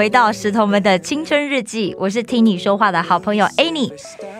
[0.00, 3.92] 回到石头们的青春日记，我是听你说话的好朋友 Annie。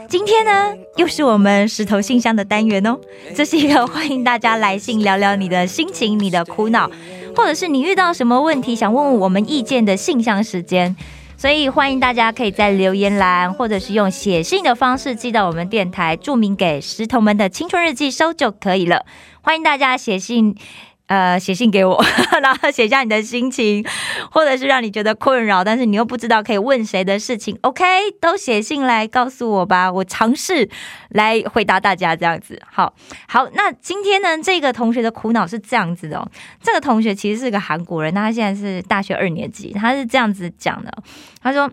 [0.08, 2.98] 今天呢，又是我们石头信箱的单元哦。
[3.36, 6.90] 这是一个欢迎大家来信聊聊你的心情、你的苦恼，
[7.36, 10.96] 或者是你遇到什么问题想问问我们意见的信箱时间。
[11.36, 19.04] 所以欢迎大家可以在留言栏，或者是用写信的方式寄到我们电台，注明给石头们的青春日记收就可以了。
[19.42, 20.56] 欢迎大家写信。
[21.10, 22.00] 呃，写信给我，
[22.40, 23.84] 然后写下你的心情，
[24.30, 27.84] 或者是让你觉得困扰，但是你又不知道可以问谁的事情，OK，
[28.20, 30.70] 都写信来告诉我吧，我尝试
[31.08, 32.62] 来回答大家这样子。
[32.64, 32.94] 好，
[33.26, 36.30] 好，那今天呢，这个同学的苦恼是这样子的哦，
[36.62, 40.96] 这个同学其实是个韩国人，他现在是大学二年级，他是这样子讲的，
[41.42, 41.68] 他说：“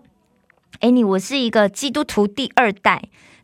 [0.82, 3.00] 哎，你我是一个基督徒第二代。”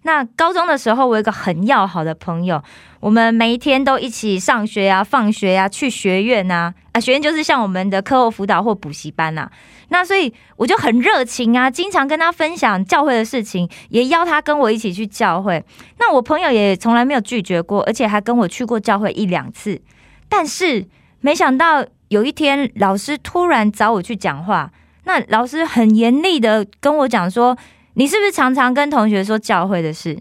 [0.06, 2.62] 那高中的时候，我有一个很要好的朋友，
[3.00, 9.50] 我们每一天都一起上学呀、放学呀、去学院呐、啊，学院就是像我们的课后辅导或补习班呐、
[9.88, 15.64] 那所以我就很热情啊，经常跟他分享教会的事情，也邀他跟我一起去教会。
[15.98, 19.80] 那我朋友也从来没有拒绝过，而且还跟我去过教会一两次。
[20.28, 20.86] 但是
[21.22, 24.70] 没想到有一天，老师突然找我去讲话，
[25.04, 27.56] 那老师很严厉的跟我讲说。
[27.94, 30.18] 你是不是常常跟同学说教会的事？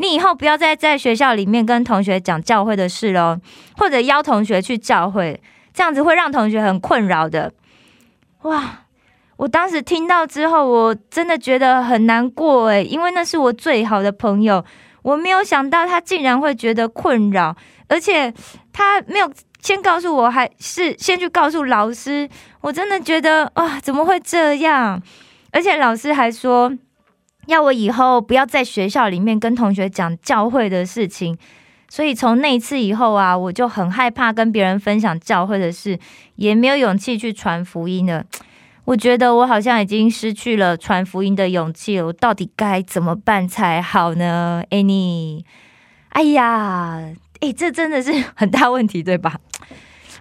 [0.00, 3.38] 你以后不要再在学校里面跟同学讲教会的事喽，
[3.76, 5.40] 或者邀同学去教会，
[5.74, 7.52] 这样子会让同学很困扰的。
[8.42, 8.84] 哇！
[9.38, 14.64] 我当时听到之后，我真的觉得很难过诶，因为那是我最好的朋友，
[15.02, 17.56] 我没有想到他竟然会觉得困扰，
[17.88, 18.32] 而且
[18.72, 19.28] 他没有
[19.60, 22.28] 先告诉我，还是先去告诉老师。
[22.60, 25.02] 我真的觉得啊，怎么会这样？
[25.50, 26.72] 而且老师还说。
[27.48, 31.36] 要我以后不要在学校里面跟同学讲教会的事情，
[31.88, 35.98] 所以从那一次以后啊，我就很害怕跟别人分享教会的事，
[36.36, 38.22] 也没有勇气去传福音了。
[38.84, 45.42] 我觉得我好像已经失去了传福音的勇气了，我到底该怎么办才好呢？Annie，
[46.10, 47.00] 哎呀，
[47.40, 49.40] 哎，这真的是很大问题，对吧？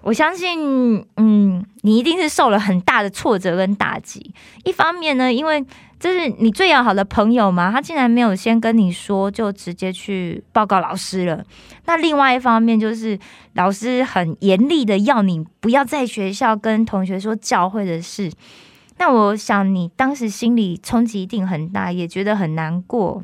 [0.02, 4.34] 我相信，嗯，你一定是受了很大的挫折跟打击。
[4.64, 5.66] 一方面呢，因为
[6.00, 11.44] 这是你最要好的朋友嘛，他竟然没有先跟你说，就直接去报告老师了。
[11.86, 13.18] 那另外一方面就是
[13.54, 18.32] 老师很严厉的要你不要在学校跟同学说教会的事。
[19.00, 23.24] 那我想你当时心里冲击一定很大，也觉得很难过，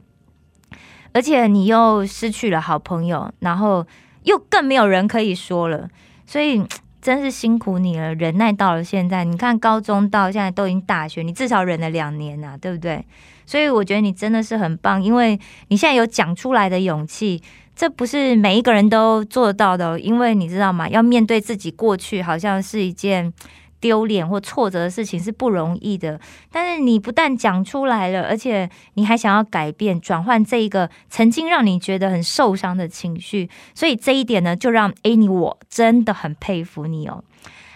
[1.13, 3.85] 而且你又失去了好朋友，然后
[4.23, 5.89] 又更没有人可以说了，
[6.25, 6.63] 所以。
[7.03, 9.25] 真是辛苦你了，忍耐到了现在。
[9.25, 13.05] 你看，高中到现在都已经大学，你至少忍了两年呐、对不对？
[13.45, 17.43] 所以我觉得你真的是很棒，因为你现在有讲出来的勇气，
[17.75, 20.87] 这不是每一个人都做到的、因为你知道吗？
[20.87, 23.33] 要面对自己过去，好像是一件
[23.83, 26.17] 丢脸或挫折的事情是不容易的。
[26.49, 37.21] 但是你不但讲出来了，而且你还想要改变、转换这一个曾经让你觉得很受伤的情绪，所以这一点呢，就让 A 妮我真的很佩服你哦。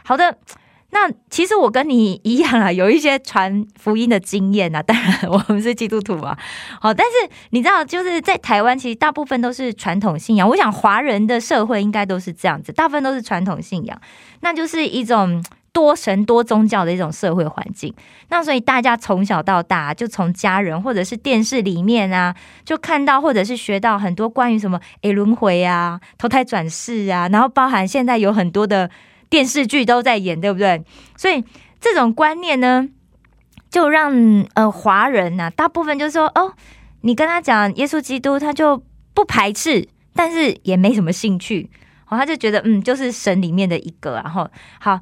[0.05, 0.37] 好的。
[0.89, 4.81] 那其实我跟你一样啊，有一些传福音的经验啊。
[4.81, 6.35] 当然， 我们是基督徒嘛。
[6.79, 10.47] 好，但是你知道，就是在台湾，其实大部分都是传统信仰。
[10.47, 14.01] 我想华人的社会应该都是这样子，大部分都是传统信仰，
[14.39, 15.43] 那就是一种
[15.77, 17.93] 多神多宗教的一种社会环境。
[18.29, 22.35] 那所以大家从小到大，就从家人或者是电视里面啊，
[22.65, 28.89] 就看到或者是学到很多关于什么诶轮回啊、投胎转世啊，然后包含现在有很多的。
[29.29, 30.81] 电视剧都在演，对不对？
[31.17, 31.43] 所以
[31.81, 32.87] 这种观念呢，
[33.69, 34.13] 就让
[34.53, 36.53] 呃华人呐、啊，大部分就说哦，
[37.01, 38.81] 你跟他讲耶稣基督，他就
[39.13, 39.85] 不排斥，
[40.15, 41.69] 但是也没什么兴趣，
[42.07, 44.97] 哦，他就觉得嗯，就是神里面的一个、然后好，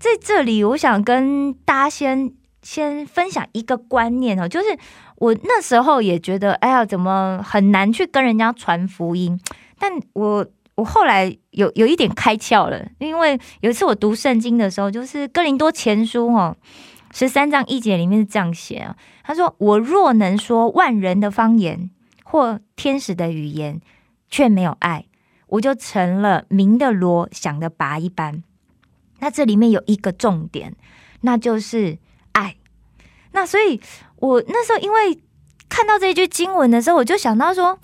[0.00, 2.32] 在这里，我想跟大家先
[2.62, 4.66] 先分享一个观念哦，就是
[5.16, 9.38] 我那时候也觉得，哎呀，怎么很难去跟人家传福音？
[9.78, 16.56] 但我我后来有有一点开窍了，因为有一次我读圣经的时候，就是哥林多前书哦，
[17.12, 21.90] 十三章一节里面是这样写啊，他说：“我若能说万人的方言
[22.24, 23.78] 或天使的语言，
[24.30, 25.04] 却没有爱，
[25.48, 28.42] 我就成了鸣的锣，响的拔一般。”
[29.20, 30.74] 那这里面有一个重点，
[31.22, 31.98] 那就是
[32.32, 32.56] 爱。
[33.32, 33.80] 那所以，
[34.16, 35.18] 我那时候因为
[35.68, 37.78] 看到这句经文的时候，我就想到说，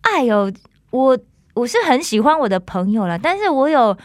[0.00, 0.50] 爱哦，
[0.90, 1.18] 我
[1.54, 3.96] 我是很喜欢我的朋友了，但是我有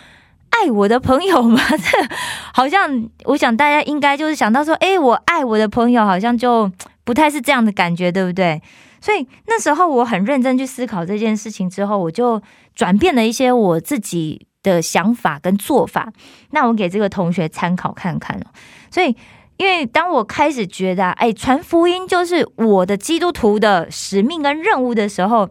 [0.50, 1.58] 爱我的朋友吗？
[1.70, 2.16] 这
[2.54, 6.70] 好像我想大家应该就是想到说，哎，我爱我的朋友，好像就
[7.04, 8.62] 不太是这样的感觉，对不对？
[9.00, 12.42] 所以那时候我很认真去思考这件事情之后，我就
[12.76, 14.48] 转变了一些我自己。
[14.64, 16.12] 的想法跟做法，
[16.50, 18.46] 那我给这个同学参考看看哦。
[18.90, 19.16] 所以，
[19.58, 25.48] 因为当我开始觉得，哎，传福音就是我的基督徒的使命跟任务的时候，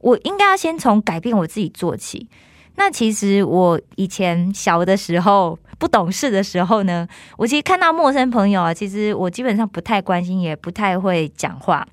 [0.00, 2.28] 我应该要先从改变我自己做起。
[2.76, 11.86] 那其实我以前小的时候不懂事的时候呢，我其实看到陌生朋友啊，其实我基本上不太关心，也不太会讲话。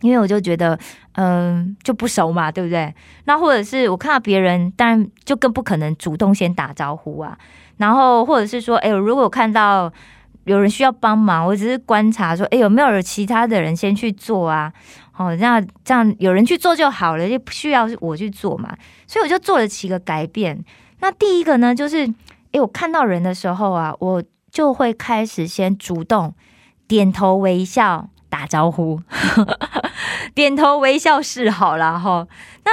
[0.00, 0.78] 因为我就觉得，
[1.20, 2.94] 嗯，就不熟嘛，对不对？
[3.24, 7.36] 那或者是我看到别人，当然就更不可能主动先打招呼啊。
[7.78, 9.92] 然后或者是说，哎，如果看到
[10.44, 14.72] 有人需要帮忙，我只是观察说，哎，有没有其他的人先去做啊？
[15.16, 18.72] 哦，这样这样有人去做就好了，就不需要我去做嘛。
[19.08, 20.64] 所以我就做了几个改变。
[21.00, 22.06] 那第一个呢，就是，
[22.52, 24.22] 哎，我看到人的时候啊，我
[24.52, 26.32] 就会开始先主动
[26.86, 28.08] 点头微笑。
[28.30, 29.00] 打招呼，
[30.34, 32.26] 点头微笑示好了哈。
[32.64, 32.72] 那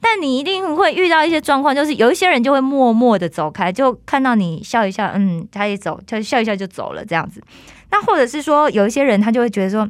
[0.00, 7.42] 但你一定会遇到一些状况，就是有一些人就会默默的走开，就看到你笑一笑，嗯，他也走，他笑一笑就走了这样子。
[7.90, 9.88] 那或者是说，有一些人他就会觉得说，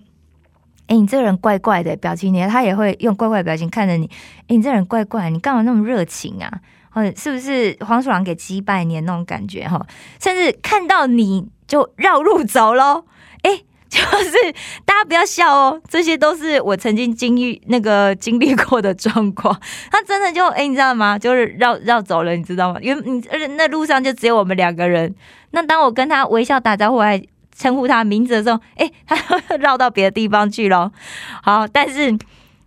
[0.86, 4.08] 哎，你这个人怪怪的表情，你他也会用怪怪的表情看着你，
[4.42, 6.50] 哎，你这人怪怪，你干嘛那么热情啊？
[6.90, 9.86] 或者是不是黄鼠狼给鸡拜年那种感觉哈？
[10.18, 13.04] 甚至看到你就绕路走喽，
[13.42, 13.60] 哎。
[13.90, 14.52] 就是
[14.84, 19.58] 大家不要笑哦，这些都是我曾经经历那个 经历过的状况。
[19.90, 21.18] 他真的就哎，你知道吗？
[21.18, 22.78] 就是绕绕走了，你知道吗？
[22.82, 25.14] 因为你而且那路上就只有我们两个人。
[25.52, 27.22] 那当我跟他微笑打招呼，还
[27.56, 29.16] 称呼他名字的时候，哎，他
[29.56, 30.92] 绕到别的地方去了。
[31.42, 32.16] 好，但是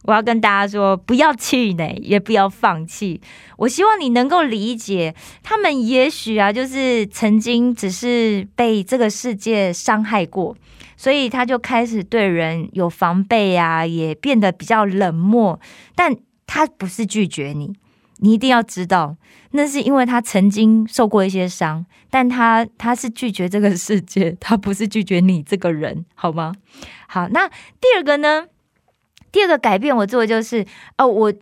[0.03, 3.21] 我要跟大家说，不要气馁，也不要放弃。
[3.57, 5.13] 我希望你能够理解，
[5.43, 10.55] 他们也许啊，就是曾经只是被这个世界伤害过。
[10.97, 15.59] 所以他就开始对人有防备啊，也变得比较冷漠。
[15.95, 16.15] 但
[16.45, 17.73] 他不是拒绝你，
[18.17, 19.15] 你一定要知道，
[19.51, 21.85] 那是因为他曾经受过一些伤。
[22.11, 26.53] 但他他是拒绝这个世界，他不是拒绝你这个人，好吗？
[27.07, 28.45] 好，那第二个呢？
[29.31, 30.65] 第二个改变我做的就是，
[30.97, 31.33] 哦，我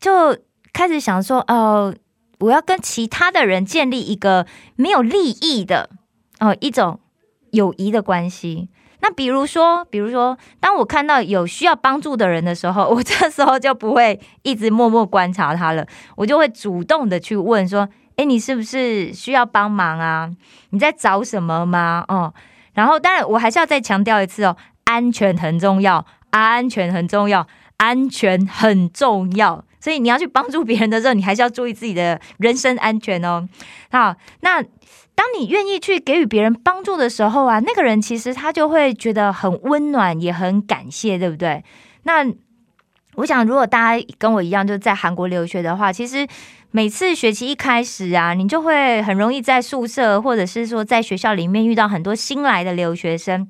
[0.00, 0.36] 就
[0.72, 1.94] 开始想说，哦，
[2.40, 4.46] 我要跟其他的人建立一个
[4.76, 5.90] 没有利益的
[6.40, 7.00] 哦一种
[7.50, 8.68] 友谊的关系。
[9.04, 15.84] 那比如说，比如说，当我看到有需要帮助的人的时候， 我这时候就不会一直默默观察他了，
[16.14, 20.30] 我就会主动的去问说：“哎，你是不是需要帮忙啊？
[20.70, 22.32] 你在找什么吗？”哦，
[22.74, 26.06] 然后当然我还是要再强调一次哦，安全很重要，
[26.40, 27.46] 安全很重要，
[27.76, 29.64] 安全很重要。
[29.80, 33.48] 所以你要去帮助别人的时候，你还是要注意自己的人身安全哦。
[33.90, 34.64] 好，那。
[35.14, 41.62] 当你愿意去给予别人帮助的时候啊，那个人其实他就会觉得很温暖，也很感谢，对不对？
[42.04, 42.26] 那
[43.16, 46.26] 我想，如果大家跟我一样，就在韩国留学的话，其实
[46.70, 53.46] 每次学期一开始啊，你就会很容易在宿舍或者是说在学校里面遇到很多新来的留学生。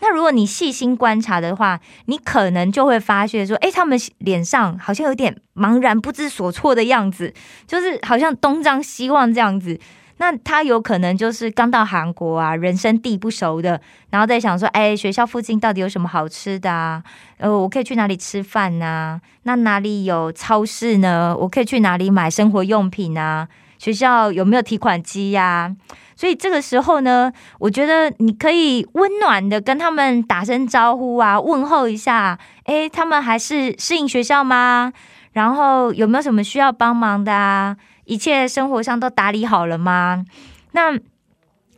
[0.00, 7.32] 那如果你细心观察的话，你可能就会发现说，哎，他们脸上好像有点茫然不知所措的样子，
[7.66, 9.78] 就是好像东张西望这样子。
[10.18, 17.02] 那他有可能就是刚到韩国啊，人生地不熟的，然后在想说，哎，学校附近到底有什么好吃的啊？
[17.38, 19.20] 呃，我可以去哪里吃饭呢？
[19.42, 21.36] 那哪里有超市呢？
[21.40, 23.48] 我可以去哪里买生活用品啊？
[23.76, 25.74] 学校有没有提款机呀？
[26.16, 34.92] 所以这个时候呢，我觉得你可以温暖的跟他们打声招呼啊，问候一下，哎，他们还是适应学校吗？
[35.32, 37.76] 然后有没有什么需要帮忙的啊？
[38.04, 40.24] 一切生活上都打理好了吗？
[40.72, 40.98] 那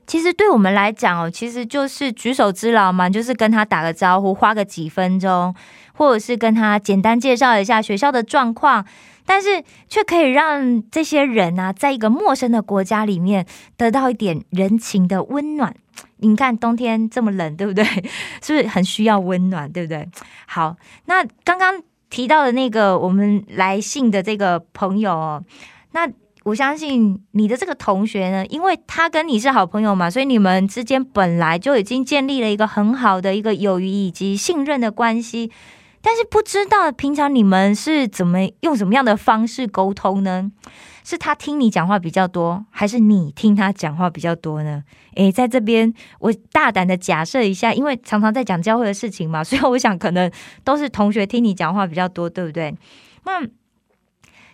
[0.07, 5.55] 其实对我们来讲哦，其实就是举手之劳嘛，就是跟他打个招呼，花个几分钟，
[5.95, 8.87] 或者是跟他简单介绍一下学校的状况，
[9.25, 13.45] 但是却可以让这些人啊，在一个陌生的国家里面
[13.77, 15.75] 得到一点人情的温暖。
[16.19, 17.85] 你看冬天这么冷，对不对？
[18.41, 20.09] 是不是很需要温暖，对不对？
[20.47, 25.45] 好，那刚刚提到的那个我们来信的这个朋友哦，
[25.91, 26.09] 那。
[26.47, 35.51] 我相信你的这个同学呢，因为他跟你是好朋友嘛，所以你们之间本来就已经建立了一个很好的一个友谊以及信任的关系。
[36.01, 40.53] 但是不知道平常你们是怎么用什么样的方式沟通呢？
[41.03, 44.85] 是他听你讲话比较多，还是你听他讲话比较多呢？
[45.17, 50.31] 诶，在这边我大胆的假设一下，因为常常在讲教会的事情嘛，所以我想可能
[50.63, 52.73] 都是同学听你讲话比较多，对不对？
[53.25, 53.45] 那。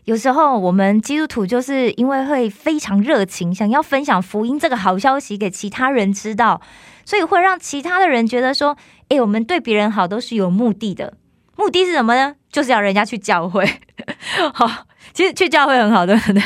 [0.05, 6.61] 有时候我们基督徒就是因为会非常热情，想要分享福音这个好消息给其他人知道，
[7.05, 8.77] 所以会让其他的人觉得说
[9.11, 11.15] ：“哎，我们对别人好都是有目的的。
[11.57, 12.35] 目的是什么呢？
[12.51, 13.65] 就是要人家去教会。
[14.53, 14.69] 好，
[15.13, 16.43] 其实去教会很好，对不对？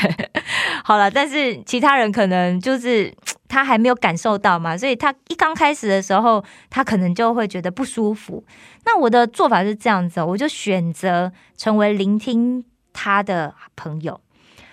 [0.83, 3.11] 好了，但是其他人可能就是
[3.47, 8.43] 他还没有感受到嘛，所以他一刚开始的时候，他可能就会觉得不舒服。
[8.85, 12.63] 那我的做法是这样子，我就选择成为聆听。
[12.99, 14.19] 他的朋友，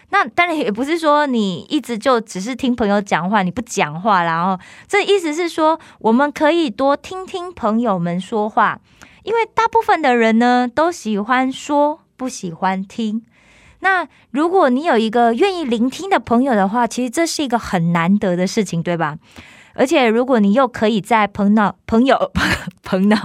[0.08, 8.80] 那当然也不是说你一直就只是听朋友讲话，你不讲话，然后这意思是说，我们可以多听听朋友们说话，
[9.24, 13.22] 因为大部分的人呢都喜欢说，不喜欢听。
[13.80, 19.18] 那如果你有一个愿意聆听的朋友的话，其实这是一个很难得的事情，对吧？
[19.74, 22.30] 而且如果你又可以在朋友朋友
[22.82, 23.16] 朋友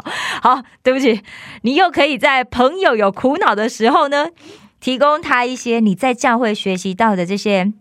[0.41, 1.21] 好，对不起，
[1.61, 4.29] 你又可以在朋友有苦恼的时候呢？
[4.79, 7.73] 提供他一些你在教会学习到的这些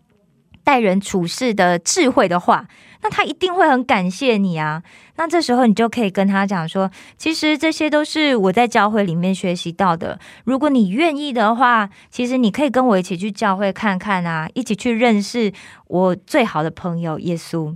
[0.65, 2.69] 待人处事的智慧的话，
[3.03, 4.83] 那他一定会很感谢你啊。
[5.17, 10.19] 那这时候你就可以跟他讲说，其实这些都是我在教会里面学习到的。
[10.45, 15.53] 如果你愿意的话，其实你可以跟我一起去教会看看啊，一起去认识
[15.87, 17.75] 我最好的朋友耶稣。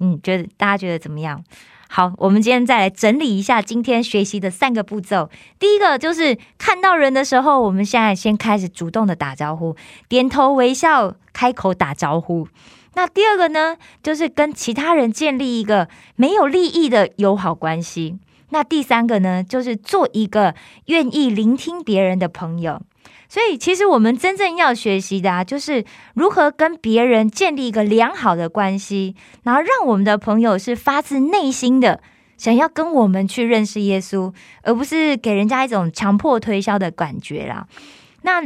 [0.00, 1.44] 嗯，觉得大家觉得怎么样？
[1.94, 5.28] 好，我们今天再来整理一下今天学习的三个步骤。
[5.58, 9.76] 第一个就是看到人的时候，我们现在先开始主动的打招呼，
[10.08, 12.48] 点头微笑，开口打招呼。
[12.94, 18.16] 那第二个呢，就是跟其他人建立一个没有利益的友好关系。
[18.48, 20.54] 那第三个呢，就是做一个
[20.86, 22.80] 愿意聆听别人的朋友。
[23.28, 32.00] 所以，其实我们真正要学习的啊，就是如何跟别人建立一个良好的关系，然后让我们的朋友是发自内心的
[32.36, 34.32] 想要跟我们去认识耶稣，
[34.62, 37.66] 而不是给人家一种强迫推销的感觉啦。
[38.22, 38.42] 那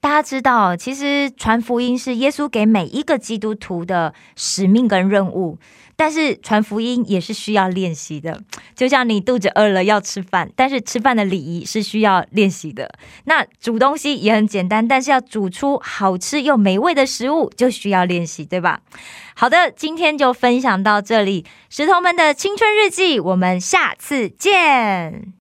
[0.00, 5.58] 大家知道，其实传福音是耶稣给每一个基督徒的使命跟任务。
[6.00, 8.40] 但是传福音也是需要练习的，
[8.76, 12.88] 就像你肚子饿了要吃饭，但是吃饭的礼仪是需要练习的。
[13.24, 18.80] 那煮东西也很简单，但是要煮出好吃又美味的食物就需要练习，对吧？
[19.34, 25.32] 好的，今天就分享到这里，石头们的青春日记，我们下次见。